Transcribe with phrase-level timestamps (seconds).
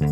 [0.00, 0.08] How's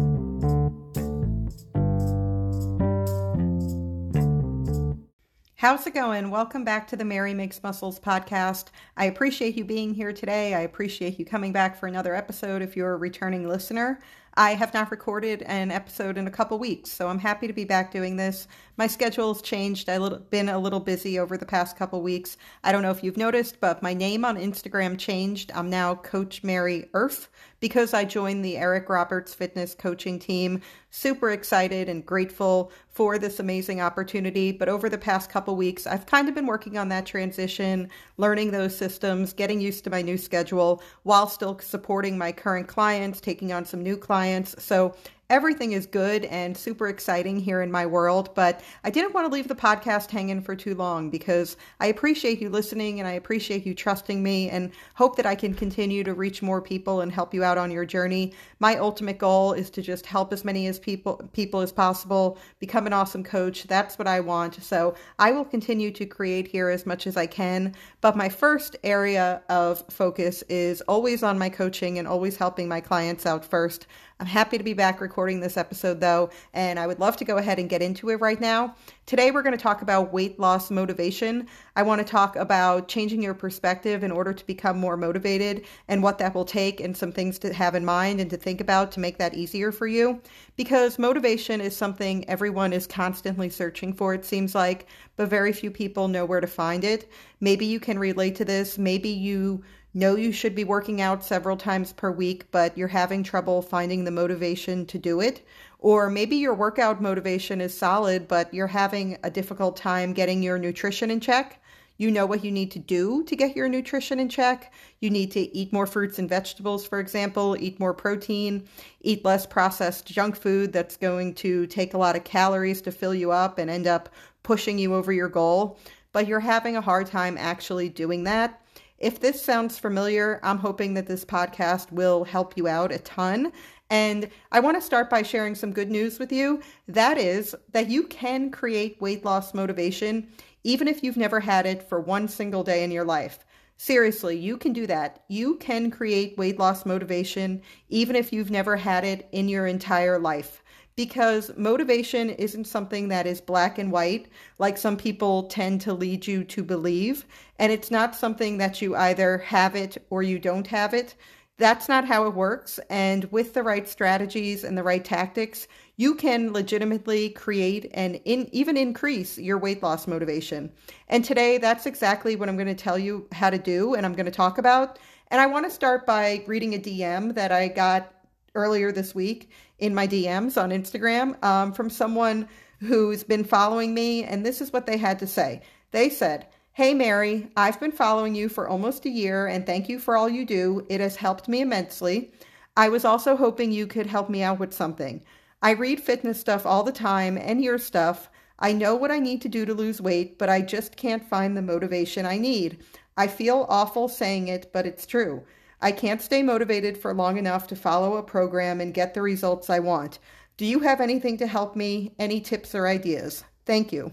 [5.87, 6.31] it going?
[6.31, 8.67] Welcome back to the Mary Makes Muscles podcast.
[8.97, 10.55] I appreciate you being here today.
[10.55, 14.01] I appreciate you coming back for another episode if you're a returning listener.
[14.35, 17.65] I have not recorded an episode in a couple weeks, so I'm happy to be
[17.65, 18.47] back doing this.
[18.77, 19.89] My schedule's changed.
[19.89, 22.37] I've been a little busy over the past couple weeks.
[22.63, 25.51] I don't know if you've noticed, but my name on Instagram changed.
[25.57, 27.27] I'm now Coach Mary ERF
[27.61, 30.61] because I joined the Eric Roberts Fitness coaching team.
[30.91, 34.53] Super excited and grateful for this amazing opportunity.
[34.53, 38.51] But over the past couple weeks, I've kind of been working on that transition, learning
[38.51, 43.53] those systems, getting used to my new schedule while still supporting my current clients, taking
[43.53, 44.63] on some new clients.
[44.63, 44.95] So
[45.31, 49.33] everything is good and super exciting here in my world, but I didn't want to
[49.33, 53.67] leave the podcast hanging for too long because I appreciate you listening and I appreciate
[53.67, 57.35] you trusting me and hope that I can continue to reach more people and help
[57.35, 58.33] you out on your journey.
[58.59, 62.87] My ultimate goal is to just help as many as people people as possible, become
[62.87, 63.65] an awesome coach.
[63.65, 64.63] That's what I want.
[64.63, 68.77] So, I will continue to create here as much as I can, but my first
[68.83, 73.87] area of focus is always on my coaching and always helping my clients out first.
[74.21, 77.37] I'm happy to be back recording this episode though, and I would love to go
[77.37, 78.75] ahead and get into it right now.
[79.07, 81.47] Today, we're going to talk about weight loss motivation.
[81.77, 86.03] I want to talk about changing your perspective in order to become more motivated and
[86.03, 88.91] what that will take, and some things to have in mind and to think about
[88.93, 90.21] to make that easier for you.
[90.57, 95.71] Because motivation is something everyone is constantly searching for, it seems like, but very few
[95.71, 97.09] people know where to find it.
[97.39, 98.79] Maybe you can relate to this.
[98.79, 99.63] Maybe you
[99.99, 104.05] know you should be working out several times per week, but you're having trouble finding
[104.05, 105.45] the motivation to do it.
[105.81, 110.59] Or maybe your workout motivation is solid, but you're having a difficult time getting your
[110.59, 111.61] nutrition in check.
[111.97, 114.73] You know what you need to do to get your nutrition in check.
[115.01, 118.69] You need to eat more fruits and vegetables, for example, eat more protein,
[119.01, 123.15] eat less processed junk food that's going to take a lot of calories to fill
[123.15, 124.09] you up and end up
[124.45, 125.79] pushing you over your goal.
[126.13, 128.63] But you're having a hard time actually doing that.
[128.99, 133.53] If this sounds familiar, I'm hoping that this podcast will help you out a ton.
[133.91, 136.61] And I want to start by sharing some good news with you.
[136.89, 140.29] That is that you can create weight loss motivation
[140.65, 143.45] even if you've never had it for one single day in your life.
[143.77, 145.23] Seriously, you can do that.
[145.29, 150.19] You can create weight loss motivation even if you've never had it in your entire
[150.19, 150.63] life
[150.99, 154.27] because motivation isn't something that is black and white
[154.59, 157.25] like some people tend to lead you to believe.
[157.61, 161.15] And it's not something that you either have it or you don't have it.
[161.57, 162.81] That's not how it works.
[162.91, 168.49] And with the right strategies and the right tactics, you can legitimately create and in,
[168.53, 170.69] even increase your weight loss motivation.
[171.07, 174.15] And today, that's exactly what I'm going to tell you how to do and I'm
[174.15, 174.99] going to talk about.
[175.31, 178.18] And I want to start by reading a DM that I got
[178.55, 182.49] earlier this week in my DMs on Instagram um, from someone
[182.81, 185.63] who's been following me, and this is what they had to say.
[185.91, 189.99] They said, Hey Mary, I've been following you for almost a year, and thank you
[189.99, 190.87] for all you do.
[190.89, 192.33] It has helped me immensely.
[192.77, 195.25] I was also hoping you could help me out with something.
[195.61, 198.31] I read fitness stuff all the time and your stuff.
[198.61, 201.57] I know what I need to do to lose weight, but I just can't find
[201.57, 202.79] the motivation I need.
[203.17, 205.43] I feel awful saying it, but it's true.
[205.81, 209.71] I can't stay motivated for long enough to follow a program and get the results
[209.71, 210.19] I want.
[210.57, 212.15] Do you have anything to help me?
[212.19, 213.45] Any tips or ideas?
[213.65, 214.13] Thank you.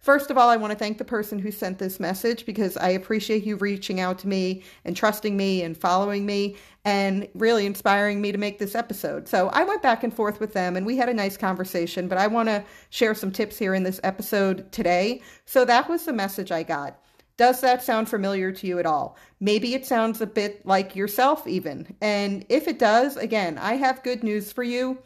[0.00, 2.90] First of all, I want to thank the person who sent this message because I
[2.90, 6.56] appreciate you reaching out to me and trusting me and following me
[6.86, 9.28] and really inspiring me to make this episode.
[9.28, 12.16] So I went back and forth with them and we had a nice conversation, but
[12.16, 15.20] I want to share some tips here in this episode today.
[15.44, 16.98] So that was the message I got.
[17.40, 19.16] Does that sound familiar to you at all?
[19.40, 21.96] Maybe it sounds a bit like yourself, even.
[22.02, 24.98] And if it does, again, I have good news for you.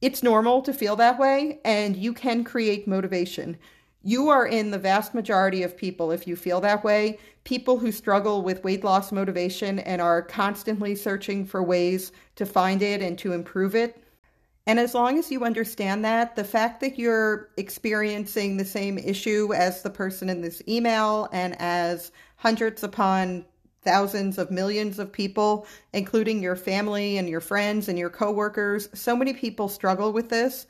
[0.00, 3.56] It's normal to feel that way, and you can create motivation.
[4.02, 7.92] You are in the vast majority of people, if you feel that way, people who
[7.92, 13.16] struggle with weight loss motivation and are constantly searching for ways to find it and
[13.20, 13.99] to improve it.
[14.70, 19.52] And as long as you understand that, the fact that you're experiencing the same issue
[19.52, 23.46] as the person in this email and as hundreds upon
[23.82, 29.16] thousands of millions of people, including your family and your friends and your coworkers, so
[29.16, 30.68] many people struggle with this.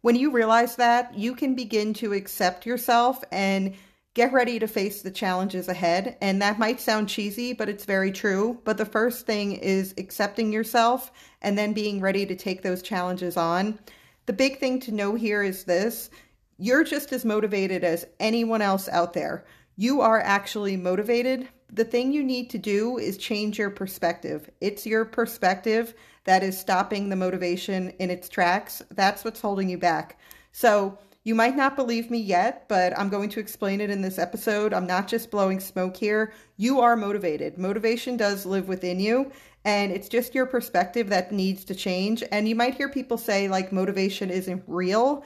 [0.00, 3.74] When you realize that, you can begin to accept yourself and
[4.14, 6.16] get ready to face the challenges ahead.
[6.20, 8.60] And that might sound cheesy, but it's very true.
[8.64, 11.12] But the first thing is accepting yourself
[11.42, 13.78] and then being ready to take those challenges on.
[14.26, 16.10] The big thing to know here is this
[16.56, 19.44] you're just as motivated as anyone else out there.
[19.76, 21.48] You are actually motivated.
[21.72, 24.48] The thing you need to do is change your perspective.
[24.60, 25.94] It's your perspective
[26.24, 28.82] that is stopping the motivation in its tracks.
[28.92, 30.20] That's what's holding you back.
[30.52, 34.18] So, you might not believe me yet, but I'm going to explain it in this
[34.18, 34.74] episode.
[34.74, 36.34] I'm not just blowing smoke here.
[36.58, 37.56] You are motivated.
[37.56, 39.32] Motivation does live within you,
[39.64, 42.22] and it's just your perspective that needs to change.
[42.30, 45.24] And you might hear people say, like, motivation isn't real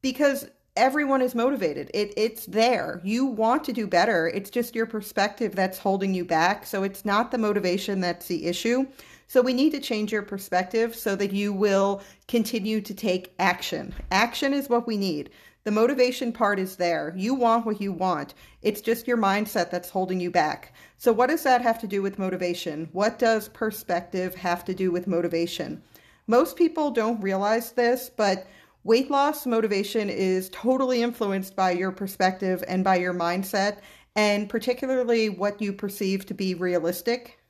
[0.00, 1.90] because everyone is motivated.
[1.92, 3.00] It it's there.
[3.04, 4.28] You want to do better.
[4.28, 6.66] It's just your perspective that's holding you back.
[6.66, 8.86] So it's not the motivation that's the issue.
[9.32, 13.94] So we need to change your perspective so that you will continue to take action.
[14.10, 15.30] Action is what we need.
[15.64, 17.14] The motivation part is there.
[17.16, 18.34] You want what you want.
[18.60, 20.74] It's just your mindset that's holding you back.
[20.98, 22.90] So, what does that have to do with motivation?
[22.92, 25.82] What does perspective have to do with motivation?
[26.26, 28.46] Most people don't realize this, but
[28.84, 33.78] Weight loss motivation is totally influenced by your perspective and by your mindset,
[34.16, 37.41] and particularly what you perceive to be realistic.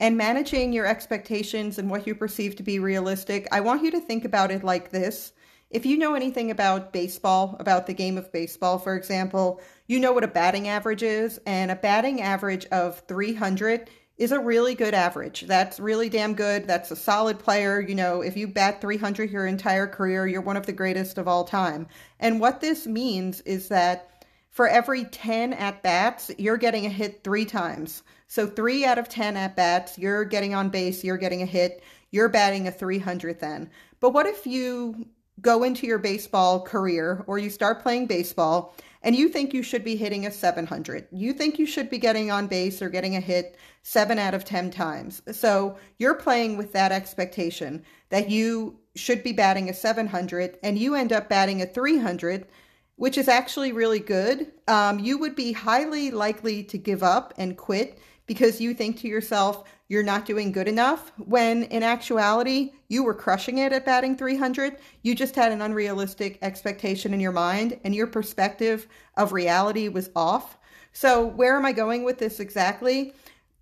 [0.00, 4.00] And managing your expectations and what you perceive to be realistic, I want you to
[4.00, 5.32] think about it like this.
[5.68, 10.12] If you know anything about baseball, about the game of baseball, for example, you know
[10.12, 14.94] what a batting average is, and a batting average of 300 is a really good
[14.94, 15.42] average.
[15.42, 16.66] That's really damn good.
[16.66, 17.80] That's a solid player.
[17.80, 21.28] You know, if you bat 300 your entire career, you're one of the greatest of
[21.28, 21.86] all time.
[22.18, 27.22] And what this means is that for every 10 at bats, you're getting a hit
[27.22, 28.02] three times.
[28.30, 31.82] So, three out of 10 at bats, you're getting on base, you're getting a hit,
[32.12, 33.68] you're batting a 300 then.
[33.98, 35.08] But what if you
[35.40, 38.72] go into your baseball career or you start playing baseball
[39.02, 41.08] and you think you should be hitting a 700.
[41.10, 44.44] You think you should be getting on base or getting a hit seven out of
[44.44, 45.22] 10 times.
[45.32, 50.94] So you're playing with that expectation that you should be batting a 700 and you
[50.94, 52.46] end up batting a 300,
[52.94, 54.52] which is actually really good.
[54.68, 57.98] Um, you would be highly likely to give up and quit
[58.30, 63.12] because you think to yourself, you're not doing good enough, when in actuality, you were
[63.12, 64.76] crushing it at batting 300.
[65.02, 68.86] You just had an unrealistic expectation in your mind, and your perspective
[69.16, 70.56] of reality was off.
[70.92, 73.14] So, where am I going with this exactly?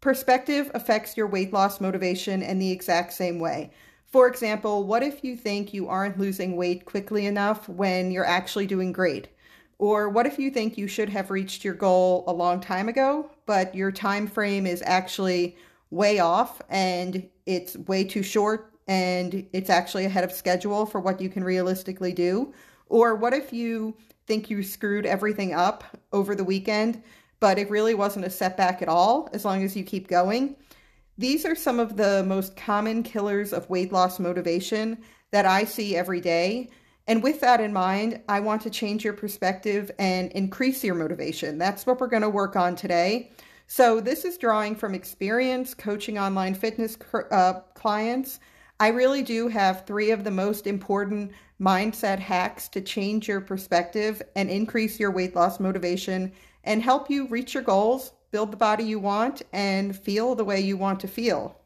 [0.03, 3.71] Perspective affects your weight loss motivation in the exact same way.
[4.05, 8.67] For example, what if you think you aren't losing weight quickly enough when you're actually
[8.67, 9.29] doing great?
[9.79, 13.31] Or what if you think you should have reached your goal a long time ago,
[13.49, 15.57] but your time frame is actually
[15.91, 21.19] way off and it's way too short and it's actually ahead of schedule for what
[21.19, 22.53] you can realistically do?
[22.91, 23.97] Or what if you
[24.27, 27.03] think you screwed everything up over the weekend,
[27.41, 30.55] but it really wasn't a setback at all as long as you keep going?
[31.17, 34.99] These are some of the most common killers of weight loss motivation
[35.31, 36.69] that I see every day.
[37.09, 41.57] And with that in mind, I want to change your perspective and increase your motivation.
[41.57, 43.33] That's what we're going to work on today.
[43.67, 46.97] So, this is drawing from experience coaching online fitness
[47.31, 48.41] uh, clients.
[48.79, 54.23] I really do have three of the most important mindset hacks to change your perspective
[54.37, 56.33] and increase your weight loss motivation
[56.65, 60.61] and help you reach your goals, build the body you want, and feel the way
[60.61, 61.58] you want to feel.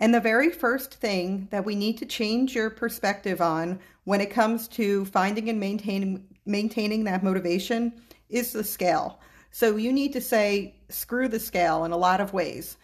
[0.00, 4.30] And the very first thing that we need to change your perspective on when it
[4.30, 7.92] comes to finding and maintaining maintaining that motivation
[8.30, 9.20] is the scale.
[9.50, 12.78] So you need to say screw the scale in a lot of ways.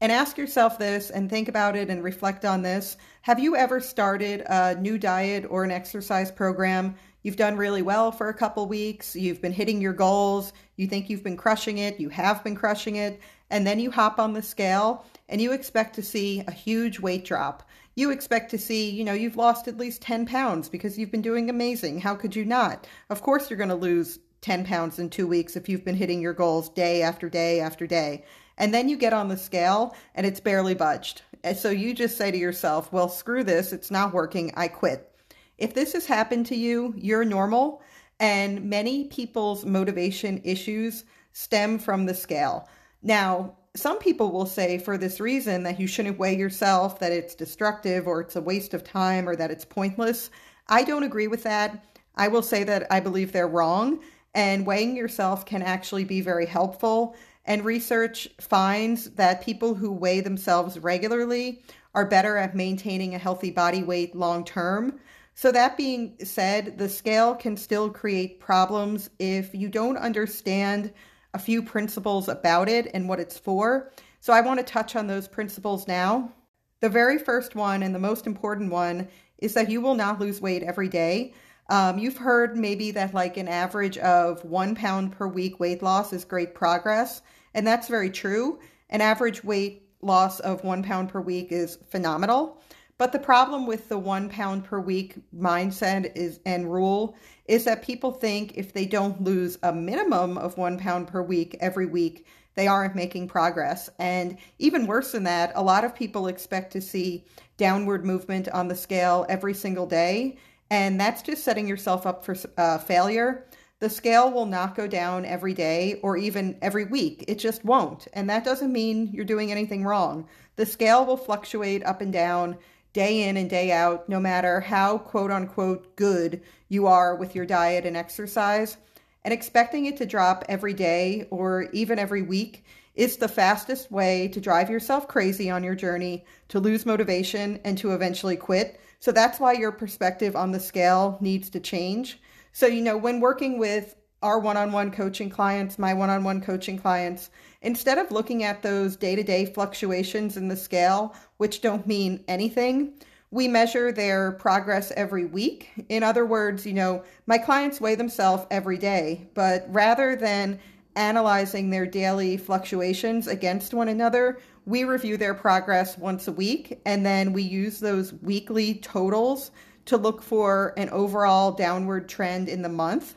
[0.00, 2.96] And ask yourself this and think about it and reflect on this.
[3.22, 6.94] Have you ever started a new diet or an exercise program?
[7.22, 11.10] You've done really well for a couple weeks, you've been hitting your goals, you think
[11.10, 14.42] you've been crushing it, you have been crushing it, and then you hop on the
[14.42, 17.68] scale and you expect to see a huge weight drop.
[17.94, 21.22] You expect to see, you know, you've lost at least 10 pounds because you've been
[21.22, 22.00] doing amazing.
[22.00, 22.86] How could you not?
[23.10, 26.20] Of course, you're going to lose 10 pounds in two weeks if you've been hitting
[26.20, 28.24] your goals day after day after day.
[28.56, 31.22] And then you get on the scale and it's barely budged.
[31.44, 33.72] And so you just say to yourself, well, screw this.
[33.72, 34.52] It's not working.
[34.56, 35.12] I quit.
[35.58, 37.82] If this has happened to you, you're normal.
[38.20, 42.68] And many people's motivation issues stem from the scale.
[43.02, 47.34] Now, some people will say for this reason that you shouldn't weigh yourself, that it's
[47.34, 50.30] destructive or it's a waste of time or that it's pointless.
[50.68, 51.84] I don't agree with that.
[52.16, 54.00] I will say that I believe they're wrong,
[54.34, 57.14] and weighing yourself can actually be very helpful.
[57.46, 61.62] And research finds that people who weigh themselves regularly
[61.94, 65.00] are better at maintaining a healthy body weight long term.
[65.34, 70.92] So, that being said, the scale can still create problems if you don't understand
[71.38, 73.92] a few principles about it and what it's for.
[74.18, 76.32] So I want to touch on those principles now.
[76.80, 79.06] The very first one and the most important one
[79.38, 81.32] is that you will not lose weight every day.
[81.70, 86.12] Um, you've heard maybe that like an average of one pound per week weight loss
[86.12, 87.22] is great progress,
[87.54, 88.58] and that's very true.
[88.90, 92.60] An average weight loss of one pound per week is phenomenal.
[92.98, 97.82] But the problem with the one pound per week mindset is and rule is that
[97.82, 102.26] people think if they don't lose a minimum of one pound per week every week,
[102.56, 103.88] they aren't making progress.
[104.00, 107.24] And even worse than that, a lot of people expect to see
[107.56, 110.36] downward movement on the scale every single day.
[110.70, 113.46] And that's just setting yourself up for uh, failure.
[113.78, 117.24] The scale will not go down every day or even every week.
[117.28, 118.08] It just won't.
[118.12, 120.26] And that doesn't mean you're doing anything wrong.
[120.56, 122.58] The scale will fluctuate up and down
[122.92, 127.46] day in and day out, no matter how quote unquote good you are with your
[127.46, 128.76] diet and exercise.
[129.24, 132.64] And expecting it to drop every day or even every week
[132.94, 137.78] is the fastest way to drive yourself crazy on your journey, to lose motivation, and
[137.78, 138.80] to eventually quit.
[139.00, 142.20] So that's why your perspective on the scale needs to change.
[142.52, 146.24] So, you know, when working with our one on one coaching clients, my one on
[146.24, 147.30] one coaching clients,
[147.62, 152.22] instead of looking at those day to day fluctuations in the scale, which don't mean
[152.28, 152.94] anything,
[153.30, 155.70] we measure their progress every week.
[155.88, 160.58] In other words, you know, my clients weigh themselves every day, but rather than
[160.96, 167.04] analyzing their daily fluctuations against one another, we review their progress once a week and
[167.04, 169.50] then we use those weekly totals
[169.84, 173.16] to look for an overall downward trend in the month.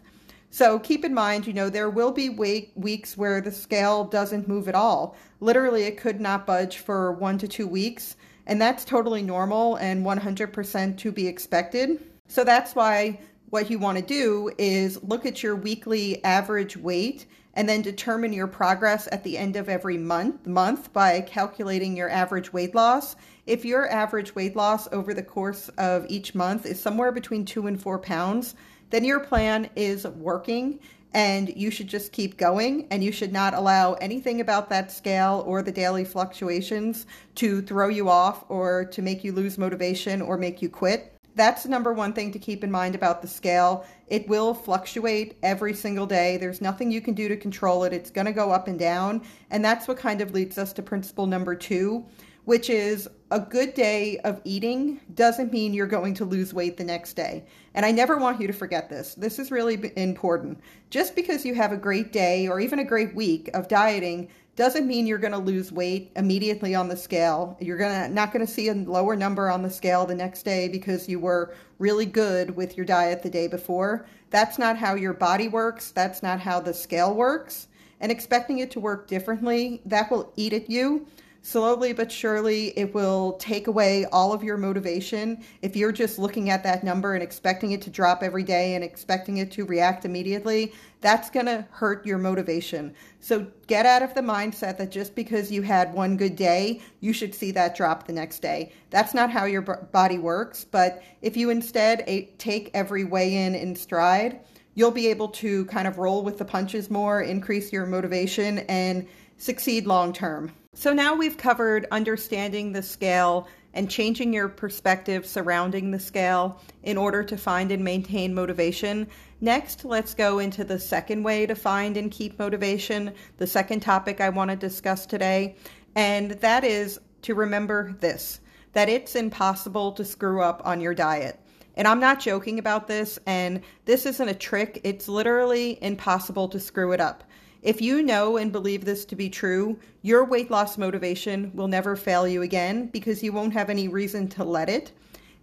[0.53, 4.49] So keep in mind, you know, there will be week, weeks where the scale doesn't
[4.49, 5.15] move at all.
[5.39, 8.17] Literally, it could not budge for one to two weeks,
[8.47, 12.03] and that's totally normal and 100% to be expected.
[12.27, 17.27] So that's why what you want to do is look at your weekly average weight
[17.53, 22.09] and then determine your progress at the end of every month month by calculating your
[22.09, 23.15] average weight loss
[23.47, 27.67] if your average weight loss over the course of each month is somewhere between two
[27.67, 28.55] and four pounds,
[28.91, 30.79] then your plan is working
[31.13, 35.43] and you should just keep going and you should not allow anything about that scale
[35.45, 37.05] or the daily fluctuations
[37.35, 41.13] to throw you off or to make you lose motivation or make you quit.
[41.35, 43.85] That's the number one thing to keep in mind about the scale.
[44.07, 46.35] It will fluctuate every single day.
[46.37, 47.93] There's nothing you can do to control it.
[47.93, 49.21] It's going to go up and down.
[49.49, 52.05] And that's what kind of leads us to principle number two,
[52.45, 56.83] which is a good day of eating doesn't mean you're going to lose weight the
[56.83, 57.45] next day.
[57.73, 59.15] And I never want you to forget this.
[59.15, 60.59] This is really important.
[60.89, 64.85] Just because you have a great day or even a great week of dieting doesn't
[64.85, 67.57] mean you're going to lose weight immediately on the scale.
[67.61, 70.43] You're going to not going to see a lower number on the scale the next
[70.43, 74.05] day because you were really good with your diet the day before.
[74.29, 75.91] That's not how your body works.
[75.91, 77.69] That's not how the scale works.
[78.01, 81.07] And expecting it to work differently, that will eat at you
[81.43, 85.43] slowly but surely it will take away all of your motivation.
[85.61, 88.83] If you're just looking at that number and expecting it to drop every day and
[88.83, 92.93] expecting it to react immediately that's going to hurt your motivation.
[93.21, 97.11] So get out of the mindset that just because you had one good day you
[97.11, 98.71] should see that drop the next day.
[98.91, 103.75] That's not how your body works but if you instead take every weigh in in
[103.75, 104.41] stride
[104.73, 109.07] you'll be able to kind of roll with the punches more increase your motivation and
[109.41, 115.91] succeed long term so now we've covered understanding the scale and changing your perspective surrounding
[115.91, 119.07] the scale in order to find and maintain motivation.
[119.39, 124.21] Next, let's go into the second way to find and keep motivation, the second topic
[124.21, 125.55] I want to discuss today,
[125.95, 128.39] and that is to remember this
[128.73, 131.37] that it's impossible to screw up on your diet.
[131.75, 136.59] And I'm not joking about this, and this isn't a trick, it's literally impossible to
[136.59, 137.25] screw it up.
[137.61, 141.95] If you know and believe this to be true, your weight loss motivation will never
[141.95, 144.91] fail you again because you won't have any reason to let it.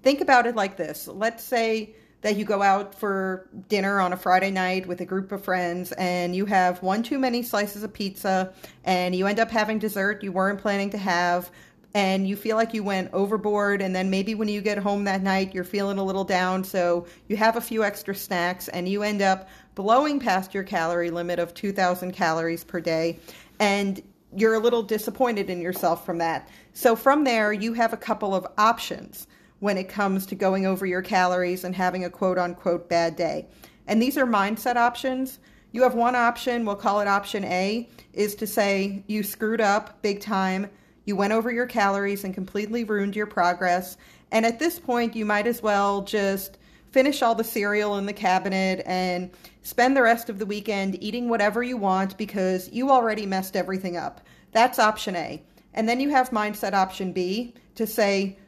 [0.03, 1.07] Think about it like this.
[1.07, 5.31] Let's say that you go out for dinner on a Friday night with a group
[5.31, 8.53] of friends and you have one too many slices of pizza
[8.85, 11.51] and you end up having dessert you weren't planning to have
[11.95, 15.23] and you feel like you went overboard and then maybe when you get home that
[15.23, 19.03] night you're feeling a little down so you have a few extra snacks and you
[19.03, 23.17] end up blowing past your calorie limit of 2000 calories per day
[23.61, 24.03] and
[24.37, 28.35] you're a little disappointed in yourself from that so from there you have a couple
[28.35, 29.29] of options
[29.61, 33.47] when it comes to going over your calories and having a quote unquote bad day
[33.87, 35.39] and these are mindset options
[35.71, 40.03] you have one option we'll call it option a is to say you screwed up
[40.03, 40.69] big time
[41.09, 43.97] you went over your calories and completely ruined your progress.
[44.31, 46.58] And at this point, you might as well just
[46.91, 49.31] finish all the cereal in the cabinet and
[49.63, 53.97] spend the rest of the weekend eating whatever you want because you already messed everything
[53.97, 54.21] up.
[54.53, 55.43] That's option A.
[55.75, 58.39] And then you have mindset option B to say,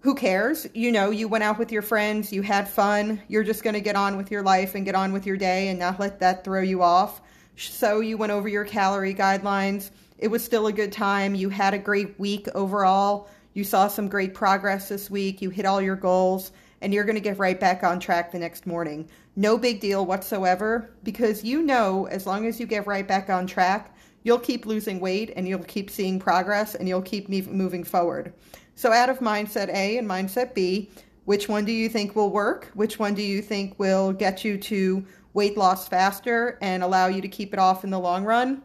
[0.00, 0.66] who cares?
[0.74, 3.80] You know, you went out with your friends, you had fun, you're just going to
[3.80, 6.44] get on with your life and get on with your day and not let that
[6.44, 7.20] throw you off.
[7.56, 11.34] So you went over your calorie guidelines it was still a good time.
[11.34, 13.28] You had a great week overall.
[13.54, 17.14] you saw some great progress this week, you hit all your goals, and you're going
[17.16, 19.08] to get right back on track the next morning.
[19.36, 23.46] No big deal whatsoever because you know as long as you get right back on
[23.46, 28.32] track, you'll keep losing weight and you'll keep seeing progress and you'll keep moving forward.
[28.74, 30.90] So, out of mindset A and mindset B,
[31.24, 32.70] which one do you think will work?
[32.74, 35.04] Which one do you think will get you to
[35.34, 38.62] weight loss faster and allow you to keep it off in the long run?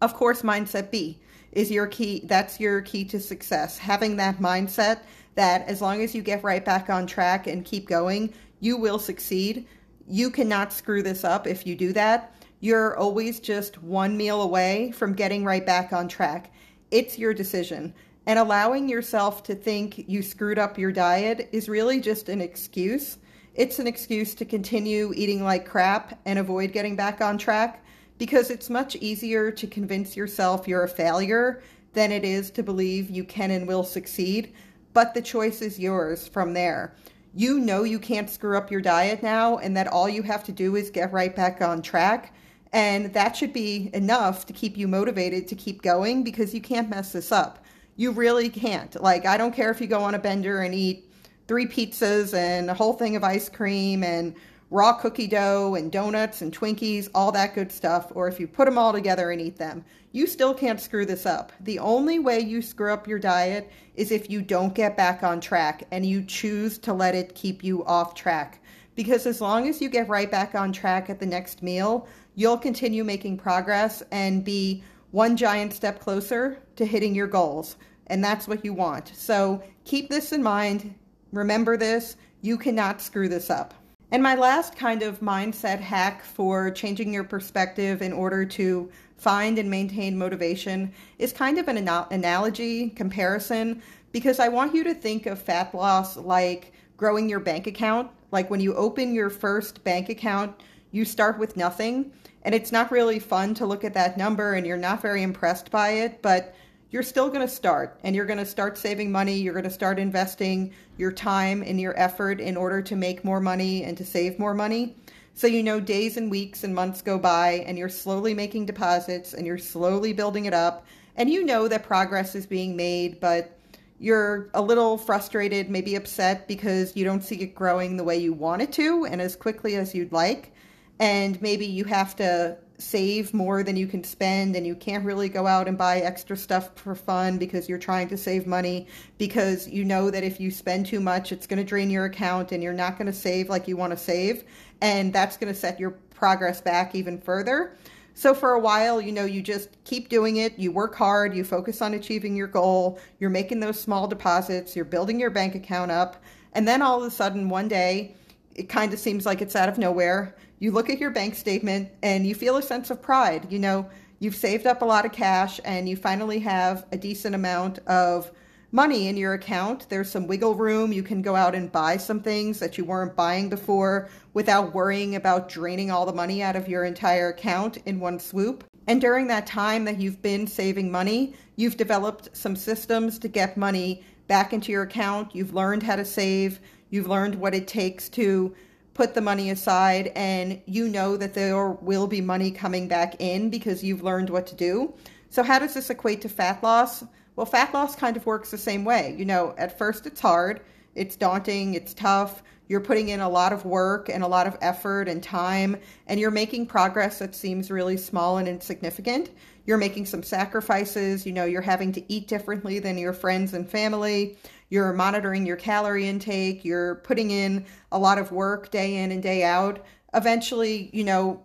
[0.00, 1.18] Of course, mindset B
[1.52, 2.22] is your key.
[2.24, 3.78] That's your key to success.
[3.78, 5.00] Having that mindset
[5.34, 8.98] that as long as you get right back on track and keep going, you will
[8.98, 9.66] succeed.
[10.06, 12.34] You cannot screw this up if you do that.
[12.60, 16.52] You're always just one meal away from getting right back on track.
[16.90, 17.94] It's your decision.
[18.26, 23.18] And allowing yourself to think you screwed up your diet is really just an excuse.
[23.54, 27.84] It's an excuse to continue eating like crap and avoid getting back on track
[28.18, 31.62] because it's much easier to convince yourself you're a failure
[31.92, 34.54] than it is to believe you can and will succeed.
[34.92, 36.94] But the choice is yours from there
[37.34, 40.52] you know you can't screw up your diet now and that all you have to
[40.52, 42.34] do is get right back on track.
[42.72, 46.88] And that should be enough to keep you motivated to keep going because you can't
[46.88, 47.64] mess this up.
[47.96, 49.00] You really can't.
[49.00, 51.10] Like, I don't care if you go on a bender and eat
[51.48, 54.34] three pizzas and a whole thing of ice cream and
[54.72, 58.64] raw cookie dough and donuts and Twinkies, all that good stuff, or if you put
[58.64, 61.52] them all together and eat them, you still can't screw this up.
[61.60, 65.42] The only way you screw up your diet is if you don't get back on
[65.42, 68.62] track and you choose to let it keep you off track.
[68.94, 72.56] Because as long as you get right back on track at the next meal, you'll
[72.56, 77.76] continue making progress and be one giant step closer to hitting your goals.
[78.06, 79.12] And that's what you want.
[79.14, 80.94] So keep this in mind.
[81.30, 82.16] Remember this.
[82.40, 83.74] You cannot screw this up.
[84.12, 89.58] And my last kind of mindset hack for changing your perspective in order to find
[89.58, 93.80] and maintain motivation is kind of an analogy comparison
[94.12, 98.10] because I want you to think of fat loss like growing your bank account.
[98.32, 102.12] Like when you open your first bank account, you start with nothing.
[102.42, 105.70] And it's not really fun to look at that number and you're not very impressed
[105.70, 106.54] by it, but
[106.92, 109.34] you're still going to start and you're going to start saving money.
[109.34, 113.40] You're going to start investing your time and your effort in order to make more
[113.40, 114.94] money and to save more money.
[115.34, 119.32] So, you know, days and weeks and months go by and you're slowly making deposits
[119.32, 120.86] and you're slowly building it up.
[121.16, 123.58] And you know that progress is being made, but
[123.98, 128.34] you're a little frustrated, maybe upset because you don't see it growing the way you
[128.34, 130.52] want it to and as quickly as you'd like.
[130.98, 135.28] And maybe you have to save more than you can spend and you can't really
[135.28, 138.86] go out and buy extra stuff for fun because you're trying to save money
[139.18, 142.52] because you know that if you spend too much it's going to drain your account
[142.52, 144.44] and you're not going to save like you want to save
[144.80, 147.76] and that's going to set your progress back even further.
[148.14, 151.44] So for a while, you know, you just keep doing it, you work hard, you
[151.44, 155.90] focus on achieving your goal, you're making those small deposits, you're building your bank account
[155.90, 158.14] up, and then all of a sudden one day
[158.54, 161.90] it kind of seems like it's out of nowhere you look at your bank statement
[162.04, 163.50] and you feel a sense of pride.
[163.50, 167.34] You know, you've saved up a lot of cash and you finally have a decent
[167.34, 168.30] amount of
[168.70, 169.88] money in your account.
[169.88, 170.92] There's some wiggle room.
[170.92, 175.16] You can go out and buy some things that you weren't buying before without worrying
[175.16, 178.62] about draining all the money out of your entire account in one swoop.
[178.86, 183.56] And during that time that you've been saving money, you've developed some systems to get
[183.56, 185.34] money back into your account.
[185.34, 186.60] You've learned how to save.
[186.90, 188.54] You've learned what it takes to
[188.94, 193.50] put the money aside and you know that there will be money coming back in
[193.50, 194.92] because you've learned what to do.
[195.30, 197.04] So, how does this equate to fat loss?
[197.36, 199.14] Well, fat loss kind of works the same way.
[199.16, 200.60] You know, at first it's hard,
[200.94, 202.42] it's daunting, it's tough.
[202.68, 205.76] You're putting in a lot of work and a lot of effort and time,
[206.06, 209.30] and you're making progress that seems really small and insignificant.
[209.66, 211.24] You're making some sacrifices.
[211.24, 214.36] You know, you're having to eat differently than your friends and family
[214.72, 219.22] you're monitoring your calorie intake, you're putting in a lot of work day in and
[219.22, 219.84] day out.
[220.14, 221.42] Eventually, you know,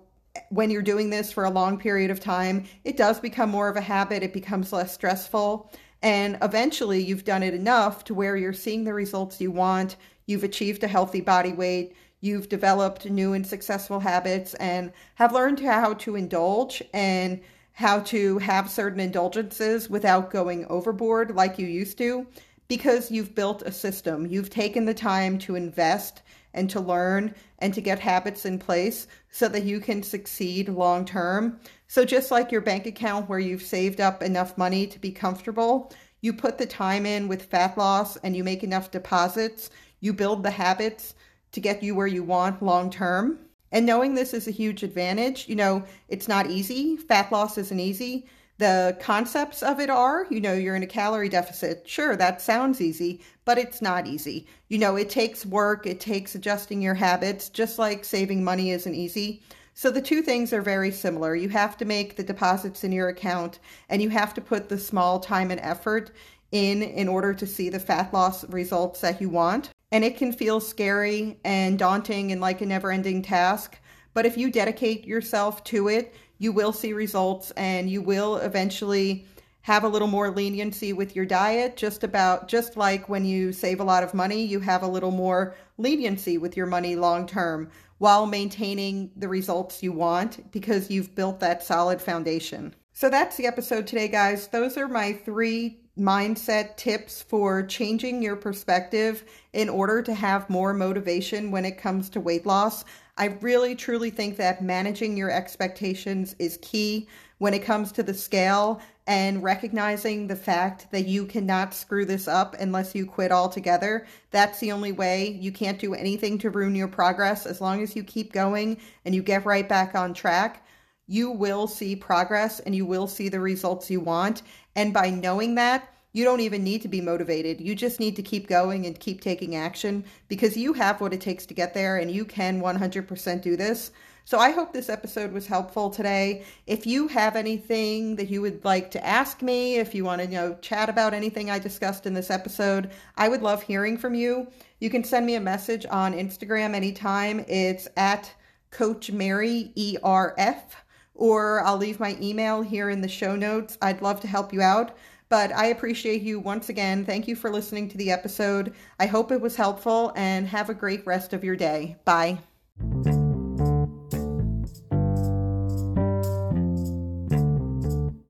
[0.47, 3.75] when you're doing this for a long period of time, it does become more of
[3.75, 5.69] a habit, it becomes less stressful.
[6.01, 9.97] And eventually, you've done it enough to where you're seeing the results you want.
[10.25, 11.97] You've achieved a healthy body weight.
[12.21, 17.41] You've developed new and successful habits and have learned how to indulge and
[17.73, 22.25] how to have certain indulgences without going overboard like you used to
[22.67, 24.25] because you've built a system.
[24.25, 26.21] You've taken the time to invest
[26.53, 31.05] and to learn and to get habits in place so that you can succeed long
[31.05, 31.59] term.
[31.87, 35.93] So, just like your bank account where you've saved up enough money to be comfortable,
[36.21, 40.43] you put the time in with fat loss and you make enough deposits, you build
[40.43, 41.13] the habits
[41.51, 43.39] to get you where you want long term.
[43.71, 46.97] And knowing this is a huge advantage, you know, it's not easy.
[46.97, 48.25] Fat loss isn't easy
[48.59, 51.87] The concepts of it are, you know, you're in a calorie deficit.
[51.87, 54.47] Sure, that sounds easy, but it's not easy.
[54.67, 58.95] You know, it takes work, it takes adjusting your habits, just like saving money isn't
[58.95, 59.43] easy.
[59.75, 61.35] So the two things are very similar.
[61.35, 64.77] You have to make the deposits in your account and you have to put the
[64.79, 66.09] small time and effort
[66.51, 69.69] in in order to see the fat loss results that you want.
[69.91, 73.77] And it can feel scary and daunting and like a never ending task.
[74.15, 79.25] But if you dedicate yourself to it, you will see results and you will eventually
[79.61, 81.75] have a little more leniency with your diet.
[81.75, 85.11] Just about just like when you save a lot of money you have a little
[85.11, 91.15] more leniency with your money long term while maintaining the results you want because you've
[91.15, 92.73] built that solid foundation.
[92.93, 94.47] So that's the episode today guys.
[94.47, 100.73] Those are my three mindset tips for changing your perspective in order to have more
[100.73, 102.85] motivation when it comes to weight loss
[103.17, 107.07] I really truly think that managing your expectations is key
[107.39, 112.27] when it comes to the scale and recognizing the fact that you cannot screw this
[112.27, 114.05] up unless you quit altogether.
[114.31, 115.29] That's the only way.
[115.39, 117.45] You can't do anything to ruin your progress.
[117.45, 120.65] As long as you keep going and you get right back on track,
[121.07, 124.43] you will see progress and you will see the results you want.
[124.75, 127.61] And by knowing that, you don't even need to be motivated.
[127.61, 131.21] You just need to keep going and keep taking action because you have what it
[131.21, 133.91] takes to get there and you can 100% do this.
[134.27, 136.43] So I hope this episode was helpful today.
[136.65, 140.27] If you have anything that you would like to ask me, if you want to
[140.27, 144.13] you know chat about anything I discussed in this episode, I would love hearing from
[144.13, 144.47] you.
[144.81, 147.45] You can send me a message on Instagram anytime.
[147.47, 148.29] It's at
[148.69, 150.75] Coach Mary ERF
[151.15, 153.77] or I'll leave my email here in the show notes.
[153.81, 154.95] I'd love to help you out.
[155.29, 157.05] But I appreciate you once again.
[157.05, 158.73] Thank you for listening to the episode.
[158.99, 161.97] I hope it was helpful and have a great rest of your day.
[162.05, 162.39] Bye.